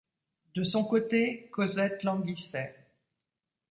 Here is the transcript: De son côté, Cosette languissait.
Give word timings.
De 0.55 0.63
son 0.63 0.83
côté, 0.85 1.47
Cosette 1.51 2.03
languissait. 2.03 2.87